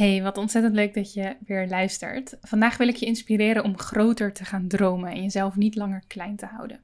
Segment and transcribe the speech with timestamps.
[0.00, 2.36] Hey, wat ontzettend leuk dat je weer luistert.
[2.40, 6.36] Vandaag wil ik je inspireren om groter te gaan dromen en jezelf niet langer klein
[6.36, 6.80] te houden.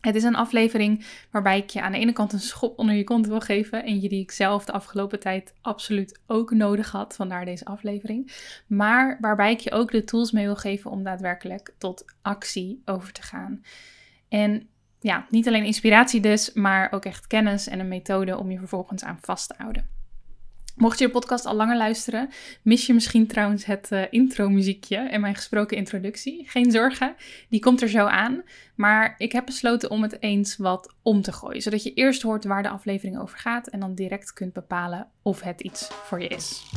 [0.00, 3.04] Het is een aflevering waarbij ik je aan de ene kant een schop onder je
[3.04, 3.84] kont wil geven.
[3.84, 8.32] En je die ik zelf de afgelopen tijd absoluut ook nodig had, vandaar deze aflevering.
[8.66, 13.12] Maar waarbij ik je ook de tools mee wil geven om daadwerkelijk tot actie over
[13.12, 13.64] te gaan.
[14.28, 14.68] En
[15.00, 19.04] ja, niet alleen inspiratie dus, maar ook echt kennis en een methode om je vervolgens
[19.04, 20.01] aan vast te houden.
[20.76, 22.28] Mocht je de podcast al langer luisteren,
[22.62, 26.48] mis je misschien trouwens het uh, intro-muziekje en mijn gesproken introductie.
[26.48, 27.14] Geen zorgen,
[27.48, 28.42] die komt er zo aan.
[28.74, 32.44] Maar ik heb besloten om het eens wat om te gooien, zodat je eerst hoort
[32.44, 36.28] waar de aflevering over gaat en dan direct kunt bepalen of het iets voor je
[36.28, 36.70] is.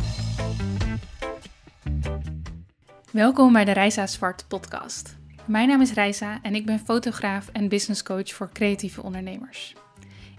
[3.11, 5.17] Welkom bij de Reisa Zwart podcast.
[5.45, 9.75] Mijn naam is Reisa en ik ben fotograaf en business coach voor creatieve ondernemers.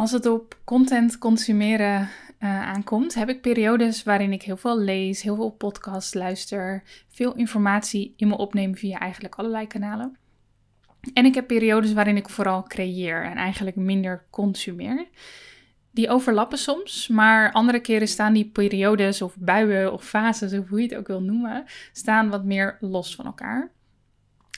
[0.00, 2.08] Als het op content consumeren uh,
[2.68, 8.14] aankomt, heb ik periodes waarin ik heel veel lees, heel veel podcasts luister, veel informatie
[8.16, 10.16] in me opneem via eigenlijk allerlei kanalen.
[11.12, 15.08] En ik heb periodes waarin ik vooral creëer en eigenlijk minder consumeer.
[15.90, 20.80] Die overlappen soms, maar andere keren staan die periodes of buien of fases, of hoe
[20.80, 23.70] je het ook wil noemen, staan wat meer los van elkaar.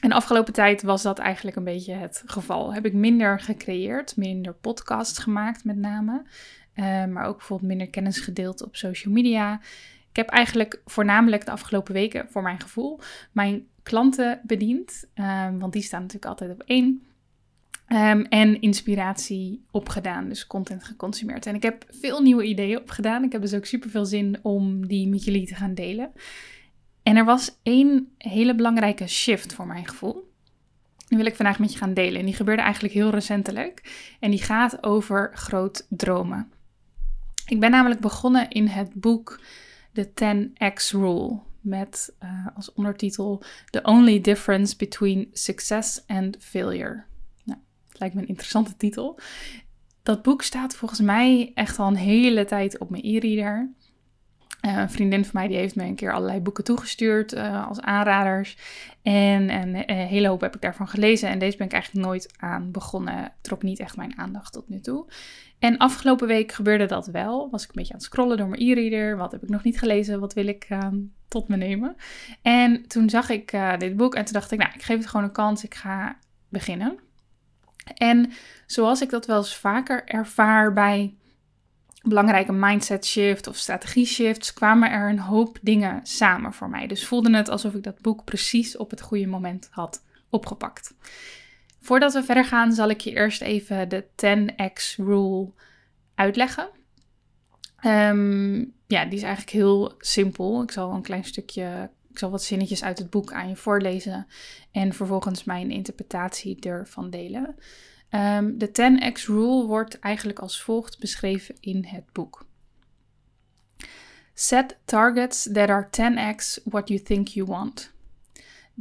[0.03, 2.75] En de afgelopen tijd was dat eigenlijk een beetje het geval.
[2.75, 6.23] Heb ik minder gecreëerd, minder podcasts gemaakt met name.
[6.75, 9.61] Uh, maar ook bijvoorbeeld minder kennis gedeeld op social media.
[10.11, 13.01] Ik heb eigenlijk voornamelijk de afgelopen weken, voor mijn gevoel,
[13.33, 15.09] mijn klanten bediend.
[15.15, 17.07] Um, want die staan natuurlijk altijd op één.
[17.89, 21.47] Um, en inspiratie opgedaan, dus content geconsumeerd.
[21.47, 23.25] En ik heb veel nieuwe ideeën opgedaan.
[23.25, 26.13] Ik heb dus ook super veel zin om die met jullie te gaan delen.
[27.03, 30.31] En er was één hele belangrijke shift voor mijn gevoel.
[31.09, 32.21] Die wil ik vandaag met je gaan delen.
[32.21, 33.83] En die gebeurde eigenlijk heel recentelijk.
[34.21, 36.53] En die gaat over groot dromen.
[37.47, 39.41] Ik ben namelijk begonnen in het boek
[39.93, 41.41] The 10x Rule.
[41.61, 47.05] Met uh, als ondertitel The Only Difference Between Success and Failure.
[47.45, 47.59] Nou,
[47.89, 49.19] het lijkt me een interessante titel.
[50.03, 53.71] Dat boek staat volgens mij echt al een hele tijd op mijn e-reader.
[54.63, 57.81] Uh, een vriendin van mij die heeft me een keer allerlei boeken toegestuurd uh, als
[57.81, 58.57] aanraders.
[59.03, 61.29] En, en een hele hoop heb ik daarvan gelezen.
[61.29, 63.33] En deze ben ik eigenlijk nooit aan begonnen.
[63.41, 65.07] Trok niet echt mijn aandacht tot nu toe.
[65.59, 67.51] En afgelopen week gebeurde dat wel.
[67.51, 69.17] Was ik een beetje aan het scrollen door mijn e-reader.
[69.17, 70.21] Wat heb ik nog niet gelezen?
[70.21, 70.79] Wat wil ik uh,
[71.29, 71.97] tot me nemen?
[72.43, 75.27] En toen zag ik dit boek en toen dacht ik, nou, ik geef het gewoon
[75.27, 75.65] een kans.
[75.65, 76.17] Ik ga
[76.49, 76.99] beginnen.
[77.95, 78.33] En
[78.67, 81.15] zoals ik dat wel eens vaker ervaar bij
[82.03, 86.87] belangrijke mindset shift of strategie shifts, kwamen er een hoop dingen samen voor mij.
[86.87, 90.95] Dus voelde het alsof ik dat boek precies op het goede moment had opgepakt.
[91.81, 95.53] Voordat we verder gaan, zal ik je eerst even de 10x rule
[96.15, 96.69] uitleggen.
[97.87, 100.63] Um, ja, die is eigenlijk heel simpel.
[100.63, 104.27] Ik zal een klein stukje, ik zal wat zinnetjes uit het boek aan je voorlezen
[104.71, 107.57] en vervolgens mijn interpretatie ervan delen.
[108.15, 112.47] Um, de 10x rule wordt eigenlijk als volgt beschreven in het boek.
[114.35, 117.93] Set targets that are 10x what you think you want.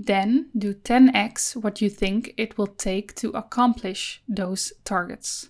[0.03, 5.49] Then do 10x what you think it will take to accomplish those targets.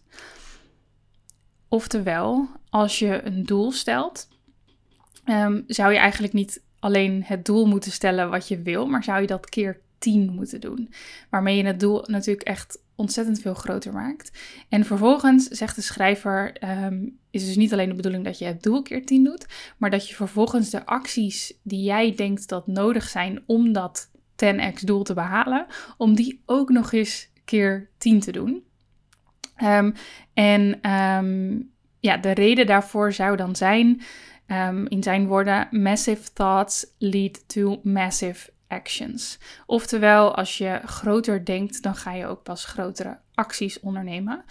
[1.67, 4.27] Oftewel, als je een doel stelt,
[5.25, 9.21] um, zou je eigenlijk niet alleen het doel moeten stellen wat je wil, maar zou
[9.21, 10.89] je dat keer 10 moeten doen.
[11.29, 14.39] Waarmee je het doel natuurlijk echt ontzettend veel groter maakt.
[14.69, 18.63] En vervolgens zegt de schrijver, um, is dus niet alleen de bedoeling dat je het
[18.63, 19.45] doel keer 10 doet,
[19.77, 24.11] maar dat je vervolgens de acties die jij denkt dat nodig zijn om dat
[24.45, 25.65] 10x doel te behalen,
[25.97, 28.63] om die ook nog eens keer 10 te doen.
[29.63, 29.93] Um,
[30.33, 34.01] en um, ja, de reden daarvoor zou dan zijn,
[34.87, 39.37] in zijn woorden, massive thoughts lead to massive actions.
[39.65, 44.43] Oftewel, als je groter denkt, dan ga je ook pas grotere acties ondernemen.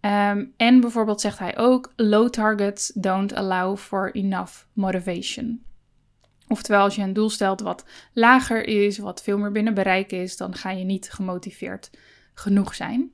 [0.00, 5.64] Um, en bijvoorbeeld zegt hij ook: low targets don't allow for enough motivation.
[6.48, 10.36] Oftewel, als je een doel stelt wat lager is, wat veel meer binnen bereik is,
[10.36, 11.90] dan ga je niet gemotiveerd
[12.34, 13.10] genoeg zijn.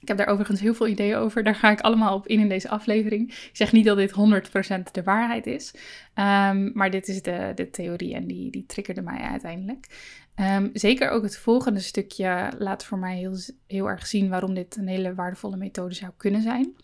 [0.00, 1.42] Ik heb daar overigens heel veel ideeën over.
[1.42, 3.30] Daar ga ik allemaal op in in deze aflevering.
[3.30, 5.74] Ik zeg niet dat dit 100% de waarheid is.
[6.14, 9.86] Ehm, maar dit is de, theorie en die, die triggerde mij uiteindelijk.
[10.34, 13.36] Ehm, zeker ook het volgende stukje laat voor mij heel,
[13.66, 16.74] heel erg zien waarom dit een hele waardevolle methode zou kunnen zijn.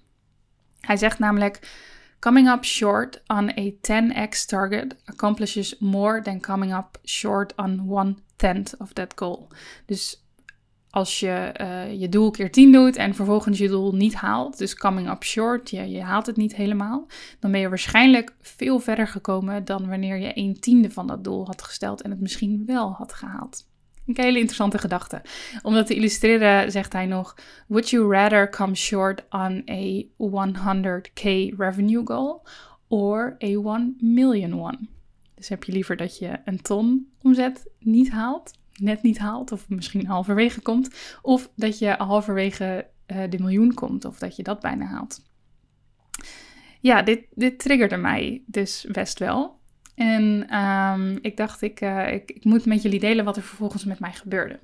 [0.80, 1.60] Hij zegt namelijk:
[2.18, 8.14] Coming up short on a 10x target accomplishes more than coming up short on one
[8.36, 9.48] tenth of that goal.
[9.86, 10.25] Dus
[10.96, 14.74] als je uh, je doel keer 10 doet en vervolgens je doel niet haalt, dus
[14.74, 17.06] coming up short, je, je haalt het niet helemaal,
[17.40, 21.46] dan ben je waarschijnlijk veel verder gekomen dan wanneer je een tiende van dat doel
[21.46, 23.66] had gesteld en het misschien wel had gehaald.
[24.06, 25.22] Een hele interessante gedachte.
[25.62, 31.22] Om dat te illustreren zegt hij nog: Would you rather come short on a 100k
[31.56, 32.46] revenue goal
[32.88, 34.78] or a 1 million one?
[35.34, 39.68] Dus heb je liever dat je een ton omzet niet haalt net niet haalt, of
[39.68, 44.60] misschien halverwege komt, of dat je halverwege uh, de miljoen komt, of dat je dat
[44.60, 45.24] bijna haalt.
[46.80, 49.58] Ja, dit, dit triggerde mij dus best wel.
[49.94, 53.84] En um, ik dacht, ik, uh, ik, ik moet met jullie delen wat er vervolgens
[53.84, 54.58] met mij gebeurde.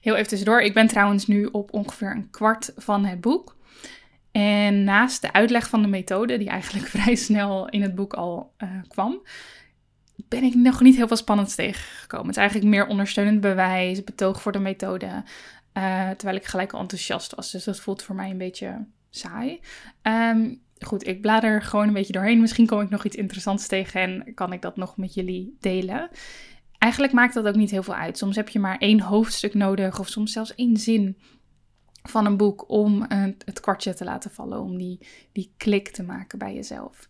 [0.00, 3.56] Heel even tussendoor, ik ben trouwens nu op ongeveer een kwart van het boek.
[4.32, 8.54] En naast de uitleg van de methode, die eigenlijk vrij snel in het boek al
[8.58, 9.22] uh, kwam,
[10.28, 12.26] ben ik nog niet heel veel spannends tegengekomen.
[12.26, 15.06] Het is eigenlijk meer ondersteunend bewijs, betoog voor de methode.
[15.74, 17.50] Uh, terwijl ik gelijk enthousiast was.
[17.50, 19.60] Dus dat voelt voor mij een beetje saai.
[20.02, 22.40] Um, goed, ik blader gewoon een beetje doorheen.
[22.40, 26.10] Misschien kom ik nog iets interessants tegen en kan ik dat nog met jullie delen.
[26.78, 28.18] Eigenlijk maakt dat ook niet heel veel uit.
[28.18, 31.18] Soms heb je maar één hoofdstuk nodig of soms zelfs één zin
[32.02, 33.04] van een boek om
[33.44, 37.08] het kwartje te laten vallen, om die, die klik te maken bij jezelf.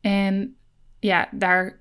[0.00, 0.56] En
[1.00, 1.80] ja, daar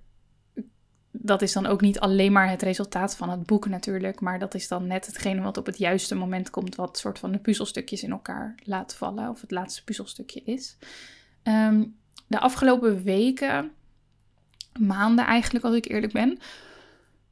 [1.21, 4.53] dat is dan ook niet alleen maar het resultaat van het boek natuurlijk, maar dat
[4.53, 8.03] is dan net hetgene wat op het juiste moment komt, wat soort van de puzzelstukjes
[8.03, 10.77] in elkaar laat vallen, of het laatste puzzelstukje is.
[11.43, 11.85] Ehm,
[12.27, 13.71] de afgelopen weken,
[14.79, 16.39] maanden eigenlijk als ik eerlijk ben,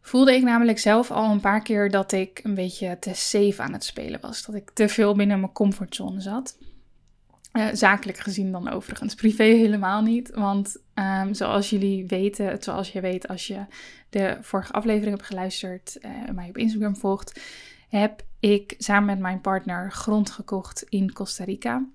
[0.01, 3.74] voelde ik namelijk zelf al een paar keer dat ik een beetje te safe aan
[3.74, 4.45] het spelen was.
[4.45, 6.57] Dat ik te veel binnen mijn comfortzone zat.
[7.54, 9.16] Uh, zakelijk gezien dan overigens.
[9.16, 10.31] Privé helemaal niet.
[10.34, 13.65] Want um, zoals jullie weten, zoals je weet als je
[14.09, 17.41] de vorige aflevering hebt geluisterd en uh, mij op Instagram volgt,
[17.89, 21.85] heb ik samen met mijn partner grond gekocht in Costa Rica.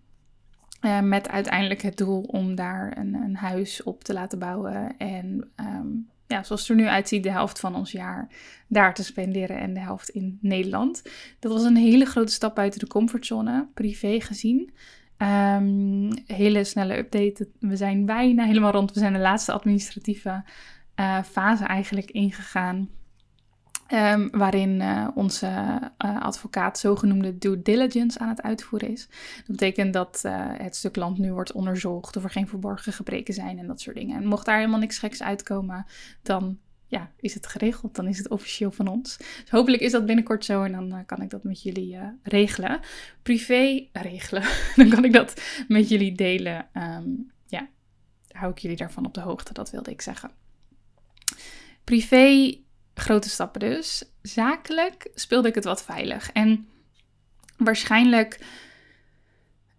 [0.81, 4.97] Uh, met uiteindelijk het doel om daar een, een huis op te laten bouwen.
[4.99, 8.29] En um, ja, zoals het er nu uitziet, de helft van ons jaar
[8.67, 11.03] daar te spenderen en de helft in Nederland.
[11.39, 14.71] Dat was een hele grote stap buiten de comfortzone, privé gezien.
[15.23, 17.49] Um, hele snelle update.
[17.61, 18.93] We zijn bijna helemaal rond.
[18.93, 20.45] We zijn de laatste administratieve
[21.01, 22.89] uh, fase eigenlijk ingegaan.
[23.93, 25.47] Um, waarin uh, onze
[26.05, 29.09] uh, advocaat zogenoemde due diligence aan het uitvoeren is.
[29.37, 30.23] Dat betekent dat
[30.59, 33.97] het stuk land nu wordt onderzocht of er geen verborgen gebreken zijn en dat soort
[33.97, 34.17] dingen.
[34.17, 35.87] En mocht daar helemaal niks geks uitkomen,
[36.23, 36.59] dan
[36.93, 37.95] ja, is het geregeld.
[37.95, 39.17] Dan is het officieel van ons.
[39.17, 42.09] Dus hopelijk is dat binnenkort zo en dan uh, kan ik dat met jullie uh,
[42.23, 42.81] regelen.
[43.23, 44.43] Privé regelen.
[44.77, 46.69] dan kan ik dat met jullie delen.
[46.75, 47.69] Um, ja,
[48.29, 49.53] hou ik jullie daarvan op de hoogte.
[49.53, 50.31] Dat wilde ik zeggen.
[51.85, 52.59] Privé,
[52.95, 54.05] grote stappen dus.
[54.23, 56.33] Zakelijk speelde ik het wat veilig.
[56.33, 56.69] En
[57.57, 58.41] waarschijnlijk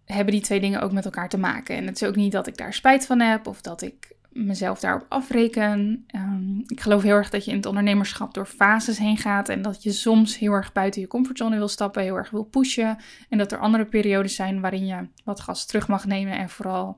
[0.04, 1.76] hebben die twee dingen ook met elkaar te maken.
[1.76, 4.80] En het is ook niet dat ik daar spijt van heb of dat ik mezelf
[4.80, 6.04] daarop afreken.
[6.14, 9.62] Um, ik geloof heel erg dat je in het ondernemerschap door fases heen gaat en
[9.62, 12.96] dat je soms heel erg buiten je comfortzone wil stappen, heel erg wil pushen.
[13.28, 16.96] En dat er andere periodes zijn waarin je wat gas terug mag nemen en vooral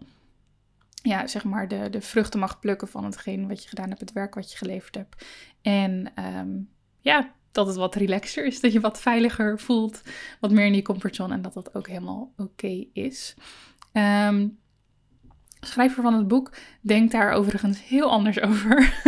[1.02, 4.12] ja, zeg maar de, de vruchten mag plukken van hetgeen wat je gedaan hebt, het
[4.12, 5.24] werk wat je geleverd hebt.
[5.62, 6.68] En um,
[7.00, 10.02] ja, dat het wat relaxer is, dat je wat veiliger voelt,
[10.40, 13.34] wat meer in je comfortzone en dat dat ook helemaal oké is.
[13.92, 14.58] Um,
[15.60, 19.00] schrijver van het boek denkt daar overigens heel anders over.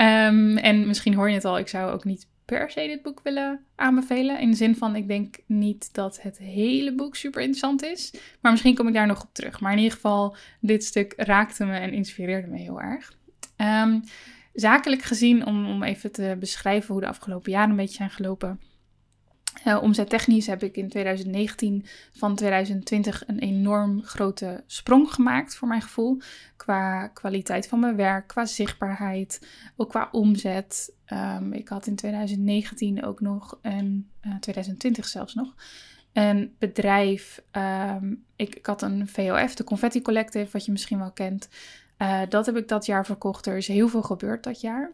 [0.00, 3.20] um, en misschien hoor je het al, ik zou ook niet per se dit boek
[3.22, 4.40] willen aanbevelen.
[4.40, 8.14] In de zin van, ik denk niet dat het hele boek super interessant is.
[8.40, 9.60] Maar misschien kom ik daar nog op terug.
[9.60, 13.12] Maar in ieder geval, dit stuk raakte me en inspireerde me heel erg.
[13.56, 14.02] Um,
[14.52, 18.60] zakelijk gezien, om, om even te beschrijven hoe de afgelopen jaren een beetje zijn gelopen
[19.66, 25.82] uh, omzettechnisch heb ik in 2019 van 2020 een enorm grote sprong gemaakt voor mijn
[25.82, 26.20] gevoel.
[26.56, 30.94] Qua kwaliteit van mijn werk, qua zichtbaarheid, ook qua omzet.
[31.12, 33.74] Um, ik had in 2019 ook nog, uh,
[34.40, 35.54] 2020 zelfs nog,
[36.12, 37.42] een bedrijf.
[37.52, 41.48] Um, ik, had een VOF, de Confetti Collective, wat je misschien wel kent.
[41.98, 43.46] Uh, dat heb ik dat jaar verkocht.
[43.46, 44.92] Er is heel veel gebeurd dat jaar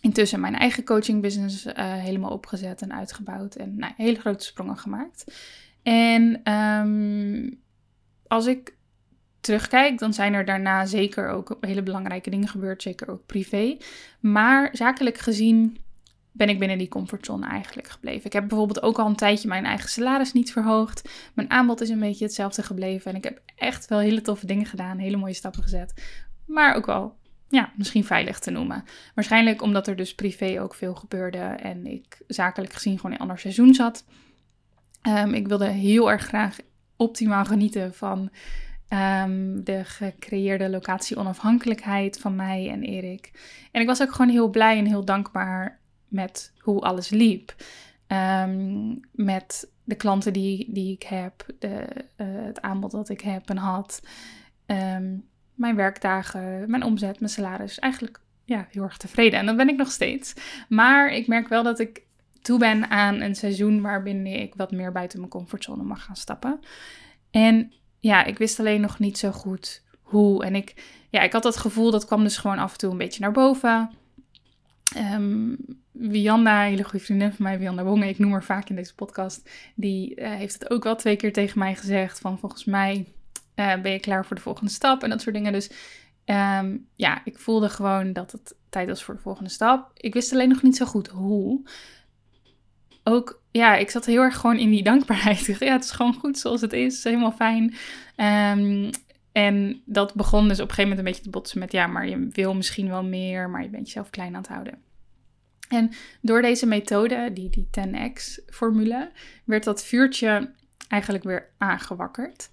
[0.00, 3.54] intussen mijn eigen coaching business uh, helemaal opgezet en uitgebouwd.
[3.54, 5.24] En nou, hele grote sprongen gemaakt.
[5.82, 7.50] En ehm,
[8.26, 8.74] als ik
[9.40, 13.76] terugkijk, dan zijn er daarna zeker ook hele belangrijke dingen gebeurd, zeker ook privé.
[14.20, 15.78] Maar zakelijk gezien
[16.32, 18.26] ben ik binnen die comfortzone eigenlijk gebleven.
[18.26, 21.08] Ik heb bijvoorbeeld ook al een tijdje mijn eigen salaris niet verhoogd.
[21.34, 23.10] Mijn aanbod is een beetje hetzelfde gebleven.
[23.10, 25.94] En ik heb echt wel hele toffe dingen gedaan, hele mooie stappen gezet.
[26.44, 27.16] Maar ook wel,
[27.50, 28.84] ja, misschien veilig te noemen.
[29.14, 33.22] Waarschijnlijk omdat er dus privé ook veel gebeurde en ik zakelijk gezien gewoon in een
[33.22, 34.04] ander seizoen zat.
[35.08, 36.56] Um, ik wilde heel erg graag
[36.96, 38.30] optimaal genieten van
[38.88, 43.30] um, de gecreëerde locatie onafhankelijkheid van mij en Erik.
[43.72, 45.78] En ik was ook gewoon heel blij en heel dankbaar
[46.08, 47.54] met hoe alles liep.
[48.06, 53.48] Um, met de klanten die, die ik heb, de, uh, het aanbod dat ik heb
[53.48, 54.02] en had,
[55.60, 57.78] mijn werkdagen, mijn omzet, mijn salaris.
[57.78, 59.38] Eigenlijk ja, heel erg tevreden.
[59.38, 60.34] En dat ben ik nog steeds.
[60.68, 62.02] Maar ik merk wel dat ik
[62.42, 66.60] toe ben aan een seizoen waarbinnen ik wat meer buiten mijn comfortzone mag gaan stappen.
[67.30, 70.44] En ja, ik wist alleen nog niet zo goed hoe.
[70.44, 72.98] En ik, ja, ik had dat gevoel, dat kwam dus gewoon af en toe een
[72.98, 73.90] beetje naar boven.
[74.96, 75.56] Um,
[75.92, 78.94] Wianda, een hele goede vriendin van mij, Wianda Wonge, ik noem haar vaak in deze
[78.94, 83.06] podcast, die uh, heeft het ook wel twee keer tegen mij gezegd van volgens mij
[83.56, 85.52] uh, ben je klaar voor de volgende stap en dat soort dingen.
[85.52, 85.70] Dus
[86.24, 89.90] um, ja, ik voelde gewoon dat het tijd was voor de volgende stap.
[89.94, 91.62] Ik wist alleen nog niet zo goed hoe.
[93.04, 95.46] Ook, ja, ik zat heel erg gewoon in die dankbaarheid.
[95.58, 97.74] Ja, het is gewoon goed zoals het is, helemaal fijn.
[98.16, 98.90] Um,
[99.32, 102.08] en dat begon dus op een gegeven moment een beetje te botsen met, ja, maar
[102.08, 104.82] je wil misschien wel meer, maar je bent jezelf klein aan het houden.
[105.68, 105.90] En
[106.20, 109.10] door deze methode, die, die 10x-formule,
[109.44, 110.52] werd dat vuurtje
[110.88, 112.48] eigenlijk weer aangewakkerd.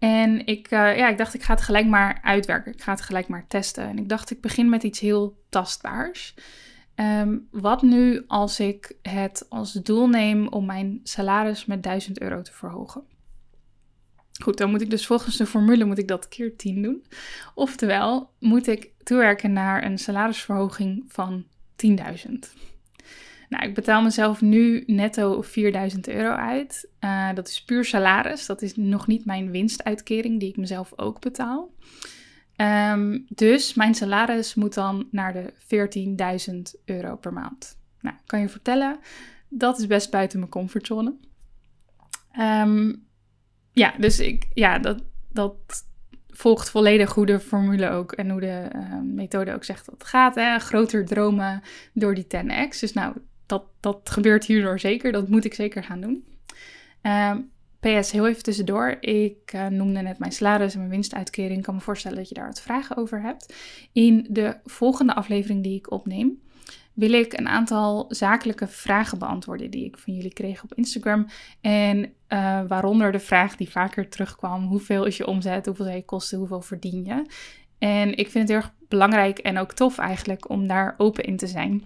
[0.00, 2.72] En ik, uh, ja, ik dacht, ik ga het gelijk maar uitwerken.
[2.72, 3.84] Ik ga het gelijk maar testen.
[3.84, 6.34] En ik dacht, ik begin met iets heel tastbaars.
[6.94, 12.42] Um, wat nu als ik het als doel neem om mijn salaris met 1000 euro
[12.42, 13.02] te verhogen?
[14.42, 17.04] Goed, dan moet ik dus volgens de formule moet ik dat keer 10 doen.
[17.54, 21.44] Oftewel, moet ik toewerken naar een salarisverhoging van
[21.86, 22.69] 10.000.
[23.50, 26.90] Nou, ik betaal mezelf nu netto 4000 euro uit.
[27.00, 28.46] Uh, dat is puur salaris.
[28.46, 31.74] Dat is nog niet mijn winstuitkering, die ik mezelf ook betaal.
[32.56, 35.52] Um, dus mijn salaris moet dan naar de
[36.76, 37.78] 14.000 euro per maand.
[38.00, 38.98] Nou, kan je vertellen,
[39.48, 41.14] dat is best buiten mijn comfortzone.
[42.38, 43.06] Um,
[43.72, 45.02] ja, dus ik, ja, dat,
[45.32, 45.54] dat
[46.28, 50.08] volgt volledig hoe de formule ook en hoe de uh, methode ook zegt dat het
[50.08, 50.34] gaat.
[50.34, 50.58] Hè?
[50.58, 51.62] Groter dromen
[51.94, 52.78] door die 10x.
[52.80, 53.14] Dus nou,
[53.50, 55.12] dat, dat gebeurt hierdoor zeker.
[55.12, 56.24] Dat moet ik zeker gaan doen.
[57.02, 58.96] Um, PS, heel even tussendoor.
[59.00, 61.56] Ik uh, noemde net mijn salaris en mijn winstuitkering.
[61.56, 63.54] Ik kan me voorstellen dat je daar wat vragen over hebt.
[63.92, 66.40] In de volgende aflevering die ik opneem,
[66.94, 71.26] wil ik een aantal zakelijke vragen beantwoorden die ik van jullie kreeg op Instagram.
[71.60, 72.08] En uh,
[72.68, 76.62] waaronder de vraag die vaker terugkwam: hoeveel is je omzet, hoeveel zijn je kosten, hoeveel
[76.62, 77.26] verdien je?
[77.78, 81.36] En ik vind het heel erg belangrijk en ook tof eigenlijk om daar open in
[81.36, 81.84] te zijn.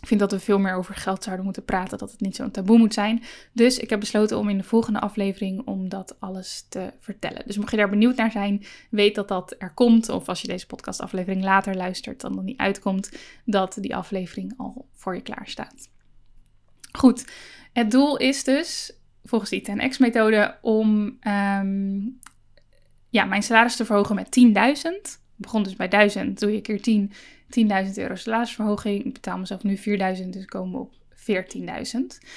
[0.00, 2.50] Ik vind dat we veel meer over geld zouden moeten praten, dat het niet zo'n
[2.50, 3.22] taboe moet zijn.
[3.52, 7.42] Dus ik heb besloten om in de volgende aflevering om dat alles te vertellen.
[7.46, 10.08] Dus mocht je daar benieuwd naar zijn, weet dat dat er komt.
[10.08, 13.10] Of als je deze podcastaflevering later luistert, dan nog niet uitkomt,
[13.44, 15.88] dat die aflevering al voor je klaar staat.
[16.92, 17.24] Goed,
[17.72, 18.92] het doel is dus,
[19.24, 22.20] volgens die 10x-methode, om um,
[23.08, 24.38] ja, mijn salaris te verhogen met
[25.16, 25.27] 10.000.
[25.38, 27.12] Begon dus bij 1000, doe je keer 10
[27.48, 29.04] 10.000 euro salarisverhoging.
[29.04, 32.28] Ik betaal mezelf nu 4.000, dus komen we op 14.000.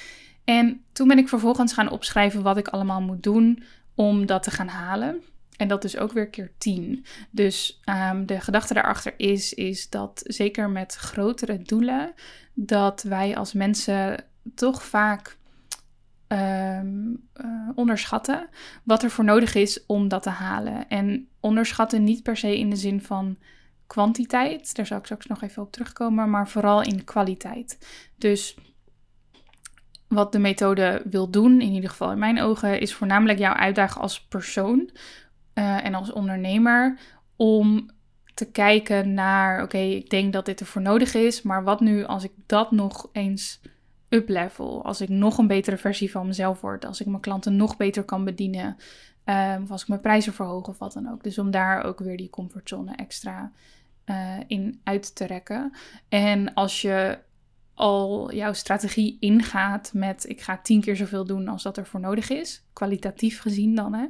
[0.44, 3.64] En toen ben ik vervolgens gaan opschrijven wat ik allemaal moet doen
[3.96, 5.22] om dat te gaan halen.
[5.58, 7.06] En dat is ook weer keer 10.
[7.32, 7.82] Dus
[8.12, 12.14] um, de gedachte daarachter is, is dat zeker met grotere doelen,
[12.54, 14.24] dat wij als mensen
[14.56, 15.38] toch vaak
[16.32, 18.50] um, uh, onderschatten
[18.84, 20.90] wat er voor nodig is om dat te halen.
[20.90, 23.38] En onderschatten niet per se in de zin van
[23.88, 24.76] kwantiteit.
[24.76, 27.78] Daar zal ik straks nog even op terugkomen, maar vooral in kwaliteit.
[28.18, 28.58] Dus
[30.08, 34.02] wat de methode wil doen, in ieder geval in mijn ogen, is voornamelijk jou uitdagen
[34.02, 34.90] als persoon
[35.56, 37.00] uh, en als ondernemer
[37.36, 37.90] om
[38.34, 42.24] te kijken naar, oké, ik denk dat dit ervoor nodig is, maar wat nu als
[42.24, 43.62] ik dat nog eens
[44.14, 47.78] uplevel, als ik nog een betere versie van mezelf word, als ik mijn klanten nog
[47.78, 48.78] beter kan bedienen,
[49.26, 51.24] um, of als ik mijn prijzen verhoog of wat dan ook.
[51.24, 53.52] Dus om daar ook weer die comfortzone extra
[54.06, 55.74] uh, in uit te rekken.
[56.10, 57.20] En als je
[57.74, 62.00] al jouw strategie ingaat met ik ga tien keer zoveel doen als dat er voor
[62.00, 64.06] nodig is, kwalitatief gezien dan, hè,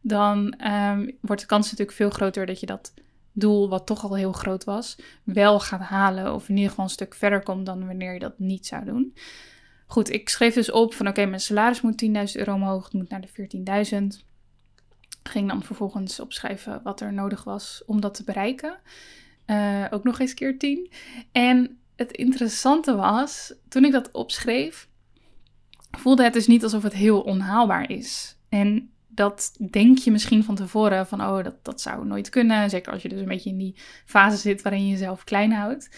[0.00, 2.94] dan um, wordt de kans natuurlijk veel groter dat je dat
[3.34, 6.90] doel, wat toch al heel groot was, wel gaat halen of in ieder geval een
[6.90, 9.14] stuk verder komt dan wanneer je dat niet zou doen.
[9.86, 13.08] goed, ik schreef dus op van oké, mijn salaris moet 10.000 euro omhoog, het moet
[13.08, 14.24] naar de 14.000.
[15.22, 18.80] Ging dan vervolgens opschrijven wat er nodig was om dat te bereiken.
[19.46, 20.90] Uh, ook nog eens keer 10.
[21.32, 24.88] En het interessante was, toen ik dat opschreef,
[25.90, 28.38] voelde het dus niet alsof het heel onhaalbaar is.
[28.48, 32.70] En dat denk je misschien van tevoren van, oh, dat, dat zou nooit kunnen.
[32.70, 35.96] Zeker als je dus een beetje in die fase zit waarin je jezelf klein houdt.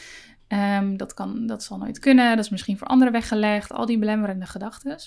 [0.49, 2.37] Um, dat, kan, dat zal nooit kunnen.
[2.37, 3.73] Dat is misschien voor anderen weggelegd.
[3.73, 4.99] Al die belemmerende gedachten.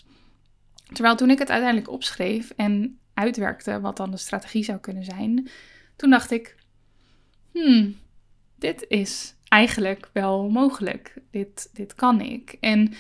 [0.94, 5.50] Terwijl toen ik het uiteindelijk opschreef en uitwerkte wat dan de strategie zou kunnen zijn,
[5.96, 6.56] toen dacht ik,
[7.52, 7.96] hmm,
[8.56, 11.14] dit is eigenlijk wel mogelijk.
[11.32, 12.58] Dit, dit kan ik.
[12.60, 12.94] En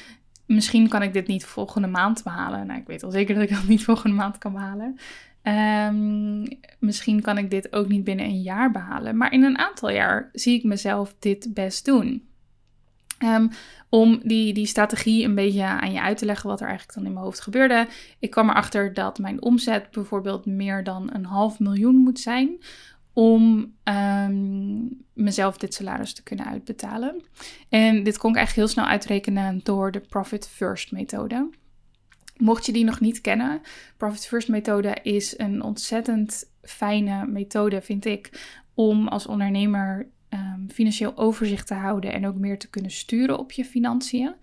[0.49, 2.67] misschien kan ik dit niet volgende maand behalen.
[2.67, 4.97] Nou, ik weet al zeker dat ik dat niet volgende maand kan behalen.
[5.43, 6.47] Um,
[6.79, 9.17] misschien kan ik dit ook niet binnen een jaar behalen.
[9.17, 12.27] Maar in een aantal jaar zie ik mezelf dit best doen.
[13.23, 13.49] Um,
[13.89, 17.05] om die, die strategie een beetje aan je uit te leggen wat er eigenlijk dan
[17.05, 17.87] in mijn hoofd gebeurde.
[18.19, 22.49] Ik kwam erachter dat mijn omzet bijvoorbeeld meer dan een half miljoen moet zijn
[23.13, 24.78] om um,
[25.19, 27.23] mezelf dit salaris te kunnen uitbetalen.
[27.69, 31.49] En dit kon ik eigenlijk heel snel uitrekenen door de Profit First methode.
[32.37, 33.61] Mocht je die nog niet kennen,
[33.97, 41.17] Profit First methode is een ontzettend fijne methode, vind ik, om als ondernemer um, financieel
[41.17, 44.33] overzicht te houden en ook meer te kunnen sturen op je financiën.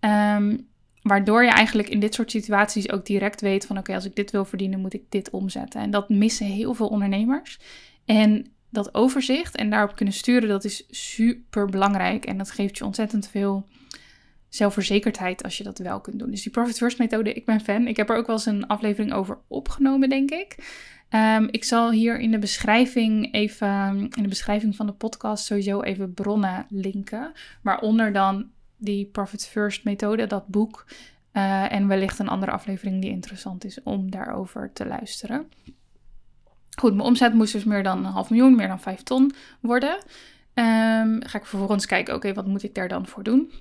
[0.00, 0.68] Um,
[1.02, 4.30] waardoor je eigenlijk in dit soort situaties ook direct weet van oké, als ik dit
[4.30, 5.80] wil verdienen, moet ik dit omzetten.
[5.80, 7.58] En dat missen heel veel ondernemers.
[8.04, 12.24] En dat overzicht en daarop kunnen sturen, dat is super belangrijk.
[12.24, 13.68] En dat geeft je ontzettend veel
[14.48, 16.30] zelfverzekerdheid als je dat wel kunt doen.
[16.30, 17.86] Dus die Profit First methode, ik ben fan.
[17.86, 20.56] Ik heb er ook wel eens een aflevering over opgenomen, denk ik.
[21.10, 25.82] Um, ik zal hier in de beschrijving even, in de beschrijving van de podcast sowieso
[25.82, 27.32] even bronnen linken.
[27.62, 30.86] Waaronder dan die Profit First methode, dat boek.
[31.32, 35.48] Uh, en wellicht een andere aflevering die interessant is om daarover te luisteren.
[36.78, 39.92] Goed, mijn omzet moest dus meer dan een half miljoen, meer dan vijf ton worden.
[40.54, 43.52] Um, ga ik vervolgens kijken, oké, wat moet ik daar dan voor doen?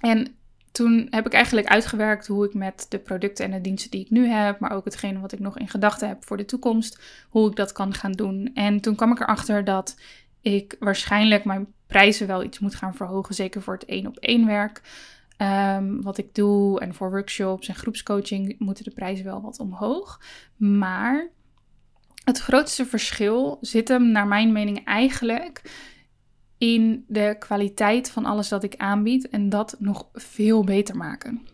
[0.00, 0.34] En
[0.72, 4.10] toen heb ik eigenlijk uitgewerkt hoe ik met de producten en de diensten die ik
[4.10, 7.50] nu heb, maar ook hetgene wat ik nog in gedachten heb voor de toekomst, hoe
[7.50, 8.50] ik dat kan gaan doen.
[8.54, 10.00] En toen kwam ik erachter dat
[10.40, 14.46] ik waarschijnlijk mijn prijzen wel iets moet gaan verhogen, zeker voor het één op één
[14.46, 14.80] werk.
[15.38, 20.20] Um, wat ik doe en voor workshops en groepscoaching moeten de prijzen wel wat omhoog.
[20.56, 21.28] Maar
[22.24, 25.62] het grootste verschil zit hem, naar mijn mening, eigenlijk
[26.58, 31.46] in de kwaliteit van alles dat ik aanbied en dat nog veel beter maken.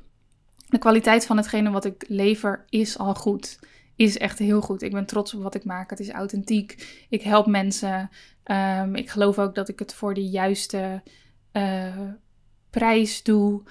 [0.68, 3.59] De kwaliteit van hetgene wat ik lever is al goed.
[3.96, 4.83] Is echt heel goed.
[4.83, 5.90] Ik ben trots op wat ik maak.
[5.90, 7.04] Het is authentiek.
[7.09, 8.11] Ik help mensen.
[8.44, 11.02] Um, ik geloof ook dat ik het voor de juiste
[11.52, 11.96] uh,
[12.70, 13.62] prijs doe.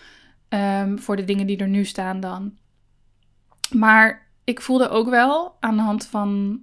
[0.49, 2.57] Um, voor de dingen die er nu staan dan.
[3.71, 6.61] Maar ik voelde ook wel aan de hand van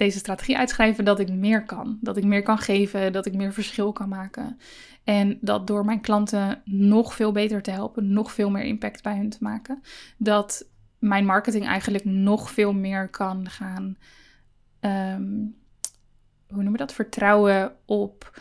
[0.00, 1.98] deze strategie uitschrijven dat ik meer kan.
[2.00, 4.58] Dat ik meer kan geven, dat ik meer verschil kan maken.
[5.04, 9.16] En dat door mijn klanten nog veel beter te helpen, nog veel meer impact bij
[9.16, 9.82] hun te maken,
[10.16, 10.66] dat
[10.98, 13.96] mijn marketing eigenlijk nog veel meer kan gaan.
[14.80, 15.56] Um,
[16.46, 16.92] hoe noemen we dat?
[16.92, 18.40] Vertrouwen op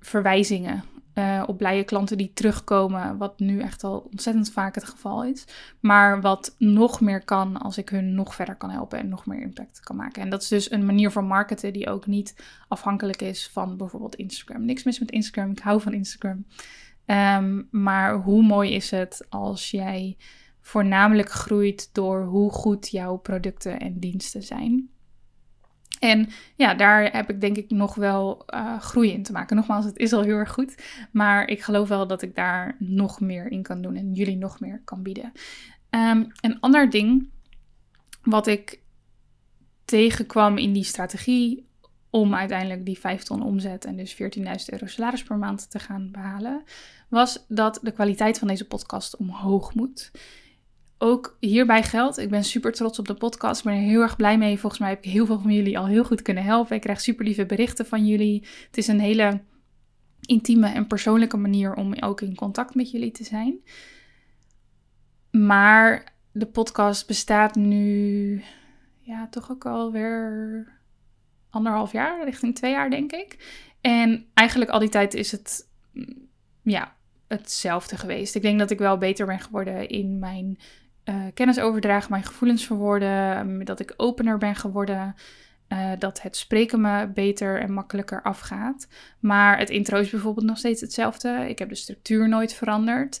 [0.00, 0.84] verwijzingen.
[1.14, 5.44] Uh, op blije klanten die terugkomen, wat nu echt al ontzettend vaak het geval is.
[5.80, 9.40] Maar wat nog meer kan als ik hun nog verder kan helpen en nog meer
[9.40, 10.22] impact kan maken.
[10.22, 12.36] En dat is dus een manier van marketen die ook niet
[12.68, 14.64] afhankelijk is van bijvoorbeeld Instagram.
[14.64, 16.44] Niks mis met Instagram, ik hou van Instagram.
[17.06, 20.16] Um, maar hoe mooi is het als jij
[20.60, 24.90] voornamelijk groeit door hoe goed jouw producten en diensten zijn.
[26.02, 29.56] En ja, daar heb ik denk ik nog wel uh, groei in te maken.
[29.56, 30.82] Nogmaals, het is al heel erg goed.
[31.12, 34.60] Maar ik geloof wel dat ik daar nog meer in kan doen en jullie nog
[34.60, 35.32] meer kan bieden.
[35.90, 37.28] Um, een ander ding
[38.22, 38.80] wat ik
[39.84, 41.66] tegenkwam in die strategie
[42.10, 44.22] om uiteindelijk die 5 ton omzet en dus 14.000
[44.66, 46.62] euro salaris per maand te gaan behalen,
[47.08, 50.10] was dat de kwaliteit van deze podcast omhoog moet
[51.02, 53.58] ook hierbij geldt, ik ben super trots op de podcast.
[53.58, 54.58] Ik ben er heel erg blij mee.
[54.58, 56.76] Volgens mij heb ik heel veel van jullie al heel goed kunnen helpen.
[56.76, 58.46] Ik krijg super lieve berichten van jullie.
[58.66, 59.40] Het is een hele
[60.20, 63.60] intieme en persoonlijke manier om ook in contact met jullie te zijn.
[65.30, 68.42] Maar de podcast bestaat nu,
[69.00, 70.66] ja, toch ook alweer
[71.50, 73.36] anderhalf jaar, richting twee jaar, denk ik.
[73.80, 75.68] En eigenlijk al die tijd is het,
[76.62, 76.96] ja,
[77.28, 78.34] hetzelfde geweest.
[78.34, 80.58] Ik denk dat ik wel beter ben geworden in mijn
[81.04, 85.14] uh, kennis overdragen, mijn gevoelens verwoorden, ehm, dat ik opener ben geworden,
[85.68, 88.88] uh, dat het spreken me beter en makkelijker afgaat.
[89.20, 91.46] Maar het intro is bijvoorbeeld nog steeds hetzelfde.
[91.48, 93.20] Ik heb de structuur nooit veranderd.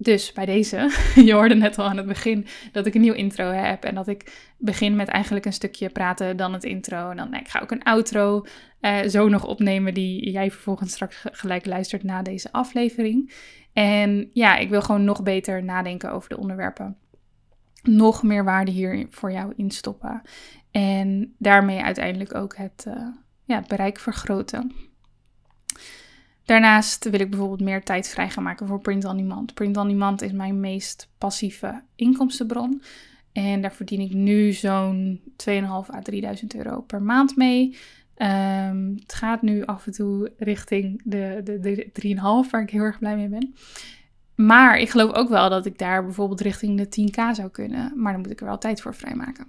[0.00, 0.90] Dus bij deze,
[1.28, 4.08] je hoorde net al aan het begin dat ik een nieuw intro heb en dat
[4.08, 7.60] ik begin met eigenlijk een stukje praten, dan het intro en dan nee, ik ga
[7.60, 8.44] ook een outro
[8.80, 13.32] uh, zo nog opnemen die jij vervolgens straks gelijk luistert na deze aflevering.
[13.72, 16.96] En ja, ik wil gewoon nog beter nadenken over de onderwerpen.
[17.82, 20.22] Nog meer waarde hier voor jou instoppen.
[20.70, 23.06] En daarmee uiteindelijk ook het, uh,
[23.44, 24.72] ja, bereik vergroten.
[26.44, 29.54] Daarnaast wil ik bijvoorbeeld meer tijd vrij gaan maken voor print on demand.
[29.54, 32.82] Print on demand is mijn meest passieve inkomstenbron.
[33.32, 36.20] En daar verdien ik nu zo'n 2.500 à 3.000
[36.56, 37.76] euro per maand mee.
[38.22, 42.82] Um, het gaat nu af en toe richting de, de, de 3,5, waar ik heel
[42.82, 43.54] erg blij mee ben.
[44.34, 47.92] Maar ik geloof ook wel dat ik daar bijvoorbeeld richting de 10k zou kunnen.
[47.96, 49.46] Maar dan moet ik er wel tijd voor vrijmaken.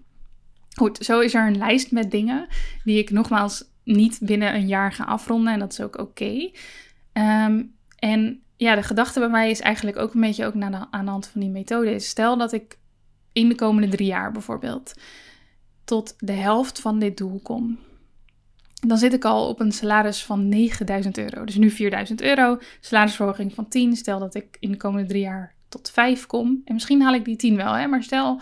[0.76, 2.48] Goed, zo is er een lijst met dingen
[2.84, 5.54] die ik nogmaals niet binnen een jaar ga afronden.
[5.54, 6.52] En dat is ook oké.
[7.14, 7.64] Ehm,
[7.96, 11.28] en ja, de gedachte bij mij is eigenlijk ook een beetje ook aan de hand
[11.28, 12.00] van die methode.
[12.00, 12.78] Stel dat ik
[13.34, 14.94] in de komende drie jaar bijvoorbeeld
[15.84, 17.80] tot de helft van dit doel kom.
[18.88, 21.46] Dan zit ik al op een salaris van 9000 euro.
[21.46, 23.96] Dus nu 4000 euro, salarisverhoging van 10.
[23.96, 26.62] Stel dat ik in de komende drie jaar tot 5 kom.
[26.66, 27.88] En misschien haal ik die 10 wel, hè?
[27.88, 28.42] maar stel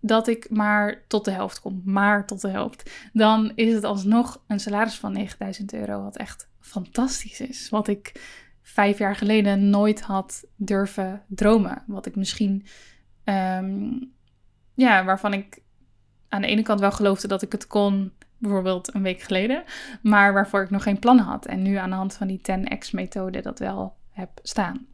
[0.00, 4.42] dat ik maar tot de helft kom, maar tot de helft, dan is het alsnog
[4.46, 7.68] een salaris van 9000 euro, wat echt fantastisch is.
[7.68, 8.12] Wat ik
[8.62, 11.82] vijf jaar geleden nooit had durven dromen.
[11.86, 12.66] Wat ik misschien,
[13.24, 13.92] ehm,
[14.74, 15.62] ja, waarvan ik
[16.28, 19.64] aan de ene kant wel geloofde dat ik het kon, bijvoorbeeld een week geleden,
[20.02, 21.46] maar waarvoor ik nog geen plan had.
[21.46, 24.86] En nu aan de hand van die 10x-methode dat wel heb staan.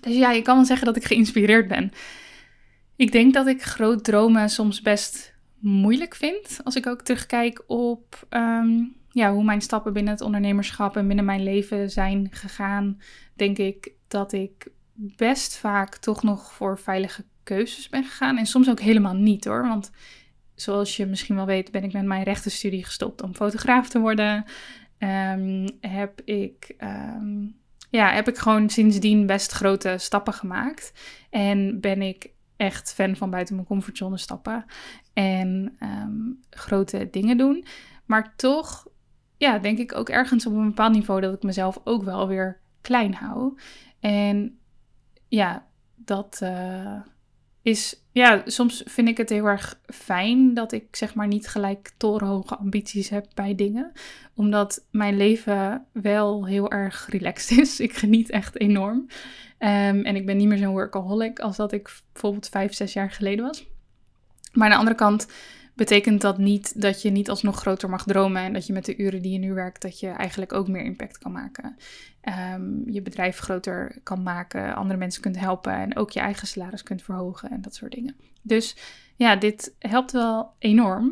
[0.00, 1.92] Dus ja, je kan wel zeggen dat ik geïnspireerd ben.
[2.96, 6.60] Ik denk dat ik groot dromen soms best moeilijk vind.
[6.64, 11.24] Als ik ook terugkijk op ehm, ja, hoe mijn stappen binnen het ondernemerschap en binnen
[11.24, 13.00] mijn leven zijn gegaan,
[13.34, 18.38] denk ik dat ik best vaak toch nog voor veilige keuzes ben gegaan.
[18.38, 19.62] En soms ook helemaal niet hoor.
[19.68, 19.90] Want
[20.56, 24.44] zoals je misschien wel weet, ben ik met mijn rechtenstudie gestopt om fotograaf te worden.
[24.98, 26.74] Um, heb ik.
[26.78, 27.46] Ehm,
[27.90, 30.92] ja, heb ik gewoon sindsdien best grote stappen gemaakt.
[31.30, 34.64] En ben ik echt fan van buiten mijn comfortzone stappen
[35.12, 37.64] en ehm, grote dingen doen.
[38.04, 38.86] Maar toch,
[39.36, 42.60] ja, denk ik ook ergens op een bepaald niveau dat ik mezelf ook wel weer
[42.80, 43.58] klein hou.
[44.00, 44.58] En
[45.28, 47.00] ja, dat uh,
[47.66, 51.92] is, ja, soms vind ik het heel erg fijn dat ik zeg maar niet gelijk
[51.96, 53.92] torenhoge ambities heb bij dingen.
[54.34, 57.80] Omdat mijn leven wel heel erg relaxed is.
[57.86, 59.06] Ik geniet echt enorm.
[59.58, 63.10] Ehm, en ik ben niet meer zo'n workaholic als dat ik bijvoorbeeld vijf, zes jaar
[63.10, 63.66] geleden was.
[64.52, 65.26] Maar aan de andere kant
[65.76, 68.96] betekent dat niet dat je niet alsnog groter mag dromen en dat je met de
[68.96, 71.76] uren die je nu werkt, dat je eigenlijk ook meer impact kan maken.
[72.54, 76.82] Um, je bedrijf groter kan maken, andere mensen kunt helpen en ook je eigen salaris
[76.82, 78.16] kunt verhogen en dat soort dingen.
[78.42, 78.76] Dus
[79.16, 81.04] ja, dit helpt wel enorm.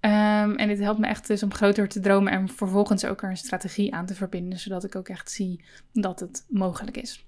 [0.00, 3.30] Um, en dit helpt me echt dus om groter te dromen en vervolgens ook er
[3.30, 7.26] een strategie aan te verbinden, zodat ik ook echt zie dat het mogelijk is.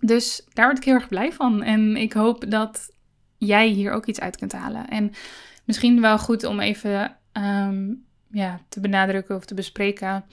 [0.00, 1.62] Dus daar word ik heel erg blij van.
[1.62, 2.90] En ik hoop dat
[3.38, 4.88] jij hier ook iets uit kunt halen.
[4.88, 5.12] En
[5.64, 10.24] misschien wel goed om even um, ja, te benadrukken of te bespreken.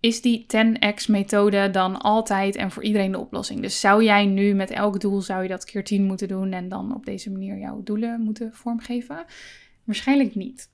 [0.00, 3.60] Is die 10x-methode dan altijd en voor iedereen de oplossing?
[3.60, 6.68] Dus zou jij nu met elk doel zou je dat keer 10 moeten doen en
[6.68, 9.24] dan op deze manier jouw doelen moeten vormgeven?
[9.84, 10.70] Waarschijnlijk niet.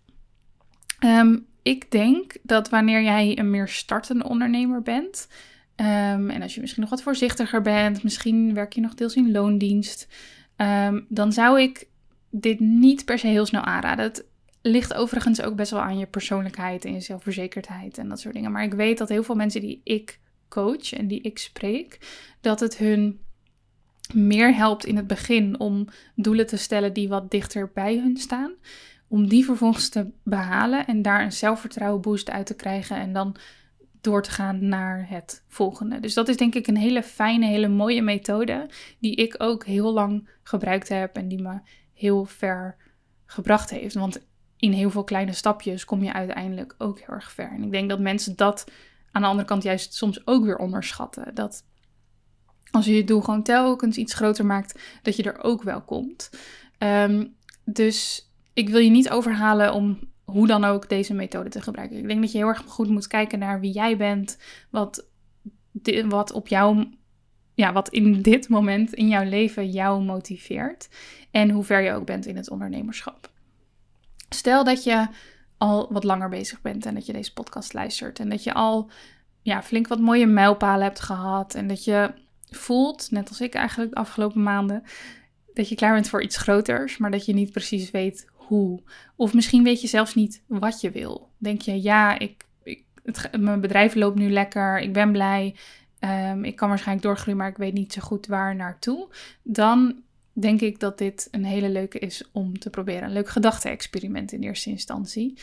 [1.05, 5.29] Um, ik denk dat wanneer jij een meer startende ondernemer bent,
[5.77, 9.31] um, en als je misschien nog wat voorzichtiger bent, misschien werk je nog deels in
[9.31, 10.09] loondienst,
[11.09, 11.89] dan zou ik
[12.31, 14.05] dit niet per se heel snel aanraden.
[14.05, 14.25] Het
[14.62, 18.53] ligt overigens ook best wel aan je persoonlijkheid en je zelfverzekerdheid en dat soort dingen.
[18.53, 21.99] Maar ik weet dat heel veel mensen die ik coach en die ik spreek,
[22.40, 23.21] dat het hun
[24.14, 28.53] meer helpt in het begin om doelen te stellen die wat dichter bij hun staan.
[29.09, 32.97] Om die vervolgens te behalen en daar een zelfvertrouwen boost uit te krijgen.
[32.97, 33.37] En dan
[34.01, 36.01] door te gaan naar het volgende.
[36.01, 39.93] Dus dat is denk ik een hele fijne, hele mooie methode die ik ook heel
[39.93, 41.59] lang gebruikt heb en die me
[42.01, 42.77] heel ver
[43.27, 43.95] gebracht heeft.
[43.95, 47.51] Want in heel veel kleine stapjes kom je uiteindelijk ook heel erg ver.
[47.51, 48.65] En ik denk dat mensen dat
[49.11, 51.35] aan de andere kant juist soms ook weer onderschatten.
[51.35, 51.65] Dat
[52.71, 56.31] als je je doel gewoon telkens iets groter maakt, dat je er ook wel komt.
[56.79, 57.27] Ehm,
[57.65, 61.97] dus ik wil je niet overhalen om hoe dan ook deze methode te gebruiken.
[61.99, 64.39] Ik denk dat je heel erg goed moet kijken naar wie jij bent,
[64.71, 65.07] wat,
[66.09, 66.99] wat op jou,
[67.61, 70.88] ja, wat in dit moment in jouw leven jou motiveert
[71.31, 73.31] en hoe ver je ook bent in het ondernemerschap.
[74.29, 75.07] Stel dat je
[75.59, 78.90] al wat langer bezig bent en dat je deze podcast luistert en dat je al
[79.42, 82.12] ja, flink wat mooie mijlpalen hebt gehad en dat je
[82.51, 84.83] voelt, net als ik eigenlijk de afgelopen maanden,
[85.55, 88.83] dat je klaar bent voor iets groters, maar dat je niet precies weet hoe.
[89.16, 91.31] Of misschien weet je zelfs niet wat je wil.
[91.38, 92.85] Denk je, ja, ik, ik,
[93.38, 95.57] mijn bedrijf loopt nu lekker, ik ben blij,
[96.01, 99.09] um, ik kan waarschijnlijk doorgroeien, maar ik weet niet zo goed waar naartoe.
[99.43, 103.03] Dan denk ik dat dit een hele leuke is om te proberen.
[103.03, 105.39] Een leuk gedachte-experiment in eerste instantie.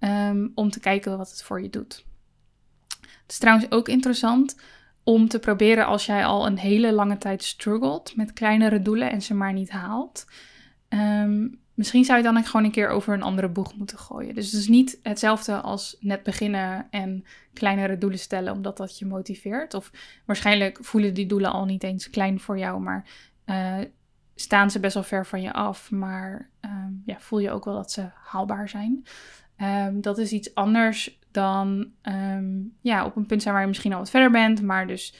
[0.00, 2.04] Um, om te kijken wat het voor je doet.
[3.00, 4.56] Het is trouwens ook interessant
[5.04, 9.22] om te proberen als jij al een hele lange tijd struggelt met kleinere doelen en
[9.22, 10.26] ze maar niet haalt.
[10.88, 14.34] Um, misschien zou je dan gewoon een keer over een andere boeg moeten gooien.
[14.34, 19.06] Dus het is niet hetzelfde als net beginnen en kleinere doelen stellen, omdat dat je
[19.06, 19.74] motiveert.
[19.74, 19.90] Of
[20.24, 23.06] waarschijnlijk voelen die doelen al niet eens klein voor jou, maar
[23.46, 23.78] uh,
[24.34, 25.90] staan ze best wel ver van je af.
[25.90, 29.04] Maar um, ja, voel je ook wel dat ze haalbaar zijn.
[29.58, 33.92] Um, dat is iets anders dan um, ja, op een punt zijn waar je misschien
[33.92, 35.14] al wat verder bent, maar dus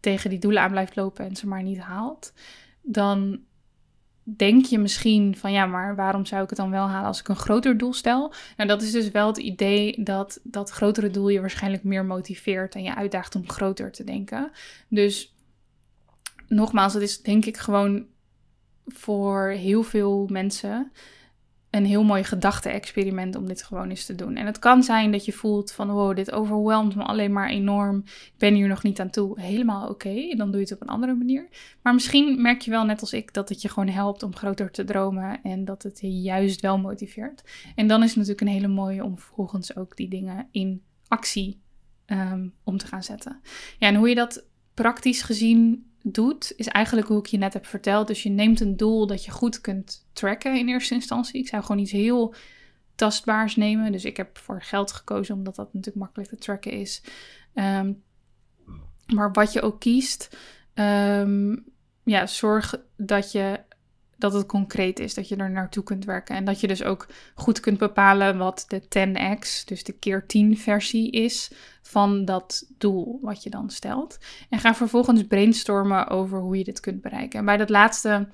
[0.00, 2.32] tegen die doelen aan blijft lopen en ze maar niet haalt.
[2.82, 3.40] Dan
[4.22, 7.28] denk je misschien van ja, maar waarom zou ik het dan wel halen als ik
[7.28, 8.32] een groter doel stel?
[8.56, 12.74] Nou, dat is dus wel het idee dat dat grotere doel je waarschijnlijk meer motiveert
[12.74, 14.50] en je uitdaagt om groter te denken.
[14.88, 15.34] Dus
[16.48, 18.06] nogmaals, het is denk ik gewoon
[18.86, 20.92] voor heel veel mensen
[21.72, 24.36] een heel mooi gedachte-experiment om dit gewoon eens te doen.
[24.36, 28.02] En het kan zijn dat je voelt van, wow, dit overweldigt me alleen maar enorm.
[28.06, 29.40] Ik ben hier nog niet aan toe.
[29.40, 31.48] Helemaal oké, dan doe je het op een andere manier.
[31.82, 34.70] Maar misschien merk je wel, net als ik, dat het je gewoon helpt om groter
[34.70, 37.42] te dromen en dat het je juist wel motiveert.
[37.74, 41.60] En dan is het natuurlijk een hele mooie om vervolgens ook die dingen in actie
[42.06, 43.40] um, om te gaan zetten.
[43.78, 47.66] Ja, en hoe je dat praktisch gezien doet, is eigenlijk hoe ik je net heb
[47.66, 48.06] verteld.
[48.06, 51.40] Dus je neemt een doel dat je goed kunt tracken in eerste instantie.
[51.40, 52.34] Ik zou gewoon iets heel
[52.94, 53.92] tastbaars nemen.
[53.92, 57.02] Dus ik heb voor geld gekozen, omdat dat natuurlijk makkelijk te tracken is.
[57.54, 58.02] Um,
[59.06, 60.36] maar wat je ook kiest,
[60.74, 61.64] um,
[62.04, 63.60] ja, zorg dat je
[64.22, 66.36] dat het concreet is, dat je er naartoe kunt werken.
[66.36, 70.58] En dat je dus ook goed kunt bepalen wat de 10x, dus de keer 10
[70.58, 74.18] versie is van dat doel wat je dan stelt.
[74.50, 77.38] En ga vervolgens brainstormen over hoe je dit kunt bereiken.
[77.38, 78.28] En bij dat laatste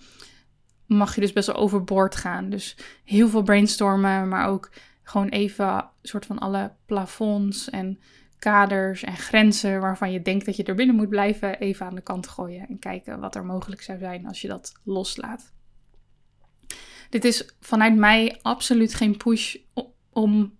[0.86, 2.50] mag je dus best wel overboord gaan.
[2.50, 4.70] Dus heel veel brainstormen, maar ook
[5.02, 7.98] gewoon even soort van alle plafonds en
[8.38, 12.00] kaders en grenzen waarvan je denkt dat je er binnen moet blijven, even aan de
[12.00, 15.52] kant gooien en kijken wat er mogelijk zou zijn als je dat loslaat.
[17.08, 19.56] Dit is vanuit mij absoluut geen push
[20.12, 20.56] om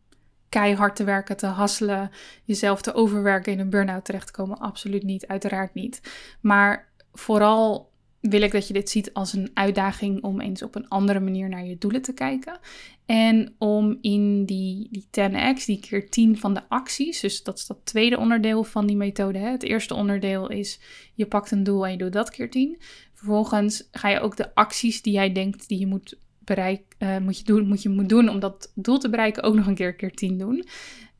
[0.48, 2.10] keihard te werken, te hasselen,
[2.44, 4.58] jezelf te overwerken, in een burn-out terecht te komen.
[4.58, 6.00] Absoluut niet, uiteraard niet.
[6.40, 10.88] Maar vooral wil ik dat je dit ziet als een uitdaging om eens op een
[10.88, 12.58] andere manier naar je doelen te kijken.
[13.06, 17.66] En om in die, die 10x, die keer 10 van de acties, dus dat is
[17.66, 19.38] dat tweede onderdeel van die methode.
[19.38, 19.50] Hè.
[19.50, 20.80] Het eerste onderdeel is
[21.14, 22.78] je pakt een doel en je doet dat keer 10.
[23.14, 27.38] Vervolgens ga je ook de acties die jij denkt die je moet bereik, uh, moet,
[27.38, 29.94] je doen, moet je moet doen om dat doel te bereiken, ook nog een keer
[29.94, 30.64] keer 10 doen.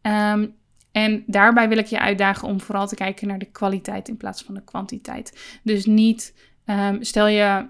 [0.03, 0.55] Um,
[0.93, 4.43] en daarbij wil ik je uitdagen om vooral te kijken naar de kwaliteit in plaats
[4.43, 5.59] van de kwantiteit.
[5.63, 6.35] Dus niet,
[6.67, 7.67] um, stel je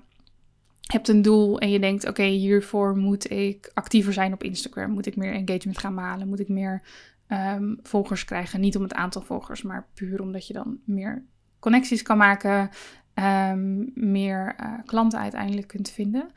[0.86, 4.90] hebt een doel en je denkt, oké, hiervoor moet ik actiever zijn op Instagram.
[4.90, 6.28] Moet ik meer engagement gaan halen?
[6.28, 6.82] Moet ik meer
[7.28, 8.60] um, volgers krijgen?
[8.60, 11.24] Niet om het aantal volgers, maar puur omdat je dan meer
[11.58, 12.70] connecties kan maken,
[13.94, 16.30] meer uh, klanten uiteindelijk kunt vinden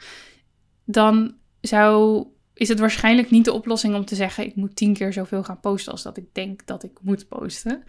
[0.92, 5.14] dan zou, is het waarschijnlijk niet de oplossing om te zeggen: ik moet tien keer
[5.14, 7.84] zoveel gaan posten als dat ik denk dat ik moet posten.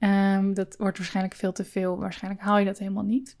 [0.00, 1.98] Um, dat wordt waarschijnlijk veel te veel.
[1.98, 3.36] Waarschijnlijk haal je dat helemaal niet.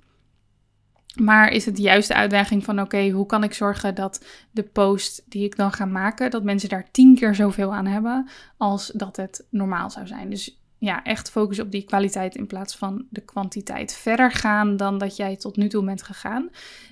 [1.14, 5.22] Maar is het de juiste uitdaging van: oké, hoe kan ik zorgen dat de post
[5.26, 9.16] die ik dan ga maken, dat mensen daar tien keer zoveel aan hebben als dat
[9.16, 10.30] het normaal zou zijn?
[10.30, 13.94] Dus ja, echt focus op die kwaliteit in plaats van de kwantiteit.
[13.94, 16.50] Verder gaan dan dat jij tot nu toe bent gegaan.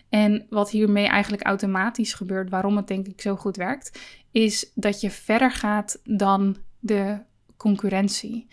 [0.08, 5.00] En wat hiermee eigenlijk automatisch gebeurt, waarom het denk ik zo goed werkt, is dat
[5.00, 7.18] je verder gaat dan de
[7.56, 8.46] concurrentie.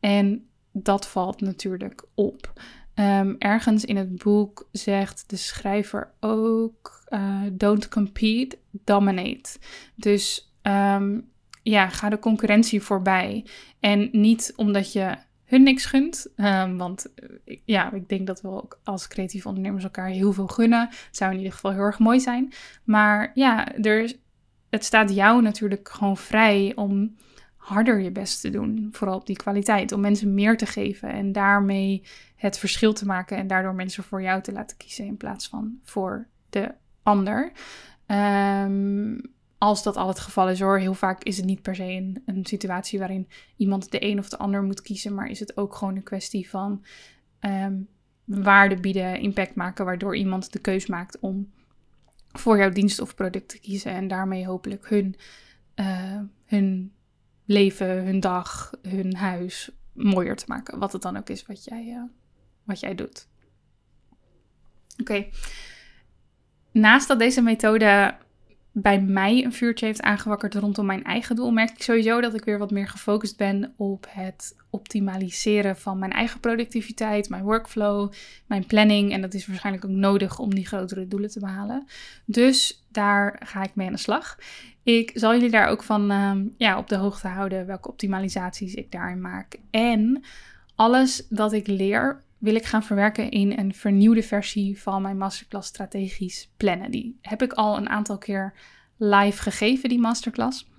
[0.00, 2.52] En dat valt natuurlijk op.
[2.94, 9.58] Um, ergens in het boek zegt de schrijver ook: uh, Don't compete, dominate.
[9.94, 11.32] Dus um,
[11.64, 13.46] ja, ga de concurrentie voorbij.
[13.80, 16.32] En niet omdat je hun niks gunt.
[16.36, 17.06] Um, want
[17.46, 20.88] uh, ja, ik denk dat we ook als creatieve ondernemers elkaar heel veel gunnen.
[21.10, 22.52] Zou in ieder geval heel erg mooi zijn.
[22.84, 24.12] Maar ja, er,
[24.70, 27.16] het staat jou natuurlijk gewoon vrij om
[27.56, 28.88] harder je best te doen.
[28.92, 29.92] Vooral op die kwaliteit.
[29.92, 32.02] Om mensen meer te geven en daarmee
[32.36, 33.36] het verschil te maken.
[33.36, 37.52] En daardoor mensen voor jou te laten kiezen in plaats van voor de ander.
[38.06, 39.33] Um,
[39.64, 40.78] als dat al het geval is hoor.
[40.78, 44.28] Heel vaak is het niet per se een, een, situatie waarin iemand de een of
[44.28, 45.14] de ander moet kiezen.
[45.14, 46.84] Maar is het ook gewoon een kwestie van
[47.40, 47.88] um,
[48.24, 51.52] waarde bieden, impact maken, waardoor iemand de keus maakt om
[52.32, 55.16] voor jouw dienst of product te kiezen en daarmee hopelijk hun,
[55.74, 56.92] uh, hun
[57.44, 60.78] leven, hun dag, hun huis mooier te maken.
[60.78, 62.02] Wat het dan ook is wat jij, uh,
[62.64, 63.28] wat jij doet.
[65.00, 65.26] Oké.
[66.72, 68.16] Naast dat deze methode
[68.76, 72.44] bij mij een vuurtje heeft aangewakkerd rondom mijn eigen doel, merk ik sowieso dat ik
[72.44, 78.12] weer wat meer gefocust ben op het optimaliseren van mijn eigen productiviteit, mijn workflow,
[78.46, 79.12] mijn planning.
[79.12, 81.86] En dat is waarschijnlijk ook nodig om die grotere doelen te behalen.
[82.24, 84.38] Dus daar ga ik mee aan de slag.
[84.82, 88.92] Ik zal jullie daar ook van ehm, ja, op de hoogte houden welke optimalisaties ik
[88.92, 89.56] daarin maak.
[89.70, 90.24] En
[90.74, 95.68] alles dat ik leer, wil ik gaan verwerken in een vernieuwde versie van mijn masterclass
[95.68, 96.90] strategisch plannen.
[96.90, 98.54] Die heb ik al een aantal keer
[98.96, 100.72] live gegeven, die masterclass.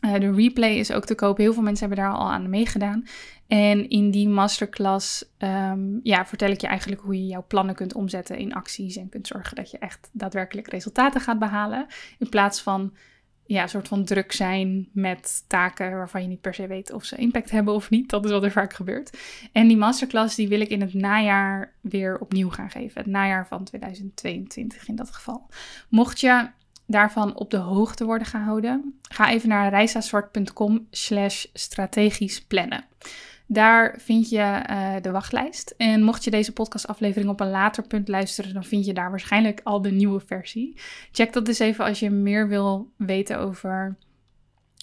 [0.00, 1.36] Uh, de replay is ook te koop.
[1.36, 3.04] Heel veel mensen hebben daar al aan meegedaan.
[3.46, 7.94] En in die masterclass um, ja, vertel ik je eigenlijk hoe je jouw plannen kunt
[7.94, 11.86] omzetten in acties en kunt zorgen dat je echt daadwerkelijk resultaten gaat behalen.
[12.18, 12.92] In plaats van
[13.46, 17.04] ja, een soort van druk zijn met taken waarvan je niet per se weet of
[17.04, 18.10] ze impact hebben of niet.
[18.10, 19.18] Dat is wat er vaak gebeurt.
[19.52, 23.00] En die masterclass die wil ik in het najaar weer opnieuw gaan geven.
[23.00, 25.46] Het najaar van 2022 in dat geval.
[25.88, 26.48] Mocht je
[26.86, 32.84] daarvan op de hoogte worden gehouden, ga even naar reisazwart.com slash strategisch plannen.
[33.46, 35.74] Daar vind je uh, de wachtlijst.
[35.76, 39.60] En mocht je deze podcastaflevering op een later punt luisteren, dan vind je daar waarschijnlijk
[39.64, 40.76] al de nieuwe versie.
[41.12, 43.96] Check dat dus even als je meer wil weten over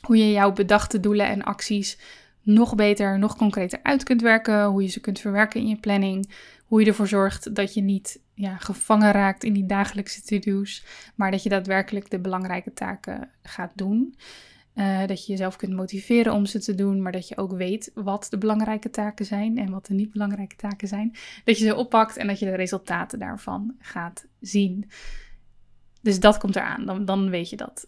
[0.01, 1.97] hoe je jouw bedachte doelen en acties
[2.41, 4.65] nog beter, nog concreter uit kunt werken.
[4.65, 6.31] Hoe je ze kunt verwerken in je planning.
[6.65, 11.31] Hoe je ervoor zorgt dat je niet ja, gevangen raakt in die dagelijkse to-do's, maar
[11.31, 14.15] dat je daadwerkelijk de belangrijke taken gaat doen.
[14.75, 17.91] Uh, dat je jezelf kunt motiveren om ze te doen, maar dat je ook weet
[17.93, 21.15] wat de belangrijke taken zijn en wat de niet belangrijke taken zijn.
[21.43, 24.89] Dat je ze oppakt en dat je de resultaten daarvan gaat zien.
[26.01, 27.87] Dus dat komt eraan, dan, dan weet je dat.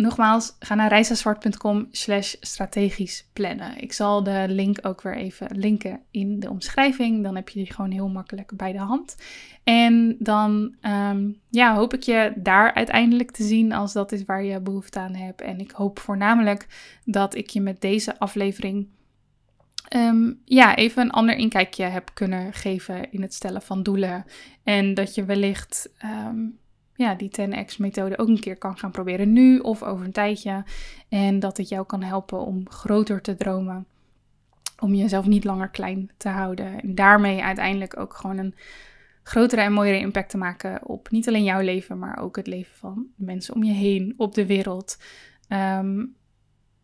[0.00, 3.82] Nogmaals, ga naar reisazwart.com slash strategisch plannen.
[3.82, 7.22] Ik zal de link ook weer even linken in de omschrijving.
[7.22, 9.16] Dan heb je die gewoon heel makkelijk bij de hand.
[9.64, 14.44] En dan um, ja, hoop ik je daar uiteindelijk te zien als dat is waar
[14.44, 15.40] je behoefte aan hebt.
[15.40, 16.66] En ik hoop voornamelijk
[17.04, 18.88] dat ik je met deze aflevering
[19.96, 24.24] um, ja, even een ander inkijkje heb kunnen geven in het stellen van doelen.
[24.62, 26.58] En dat je wellicht um,
[27.00, 30.64] ja, die 10x-methode ook een keer kan gaan proberen nu of over een tijdje.
[31.08, 33.86] En dat het jou kan helpen om groter te dromen.
[34.78, 36.80] Om jezelf niet langer klein te houden.
[36.80, 38.54] En daarmee uiteindelijk ook gewoon een
[39.22, 42.76] grotere en mooiere impact te maken op niet alleen jouw leven, maar ook het leven
[42.76, 44.98] van mensen om je heen, op de wereld.
[45.48, 46.14] Um,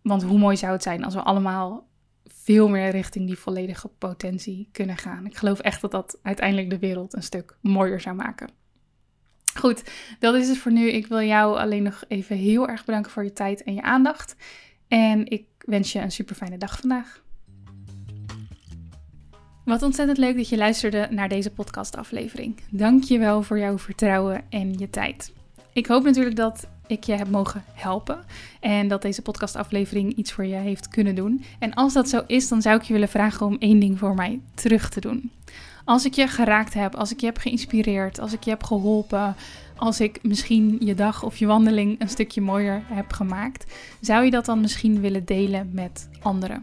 [0.03, 1.89] want hoe mooi zou het zijn als we allemaal
[2.25, 5.27] veel meer richting die volledige potentie kunnen gaan.
[5.27, 8.49] Ik geloof echt dat dat uiteindelijk de wereld een stuk mooier zou maken.
[9.59, 9.83] Goed,
[10.19, 10.90] dat is het voor nu.
[10.90, 14.37] Ik wil jou alleen nog even heel erg bedanken voor je tijd en je aandacht.
[14.88, 17.25] En ik wens je een super fijne dag vandaag.
[19.64, 22.61] Wat ontzettend leuk dat je luisterde naar deze podcastaflevering.
[22.71, 25.33] Dank je wel voor jouw vertrouwen en je tijd.
[25.73, 28.25] Ik hoop natuurlijk dat ik je heb mogen helpen
[28.61, 31.45] en dat deze podcastaflevering iets voor je heeft kunnen doen.
[31.59, 34.14] En als dat zo is, dan zou ik je willen vragen om één ding voor
[34.14, 35.31] mij terug te doen.
[35.87, 39.37] Als ik je geraakt heb, als ik je heb geïnspireerd, als ik je heb geholpen,
[39.77, 44.31] als ik misschien je dag of je wandeling een stukje mooier heb gemaakt, zou je
[44.31, 46.62] dat dan misschien willen delen met anderen?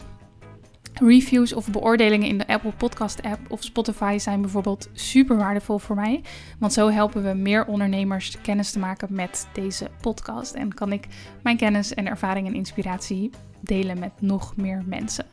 [0.93, 5.95] Reviews of beoordelingen in de Apple Podcast app of Spotify zijn bijvoorbeeld super waardevol voor
[5.95, 6.21] mij.
[6.59, 10.53] Want zo helpen we meer ondernemers kennis te maken met deze podcast.
[10.53, 11.07] En kan ik
[11.43, 15.25] mijn kennis en ervaring en inspiratie delen met nog meer mensen.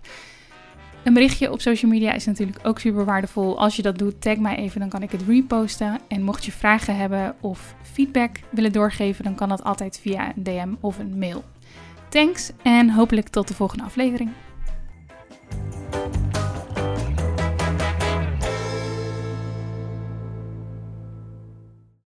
[1.05, 3.59] Een berichtje op social media is natuurlijk ook super waardevol.
[3.59, 5.99] Als je dat doet, tag mij even, dan kan ik het reposten.
[6.09, 10.43] En mocht je vragen hebben of feedback willen doorgeven, dan kan dat altijd via een
[10.43, 11.45] DM of een mail.
[12.09, 14.31] Thanks en hopelijk tot de volgende aflevering.